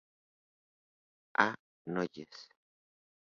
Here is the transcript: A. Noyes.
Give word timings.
A. 1.45 1.47
Noyes. 1.85 2.47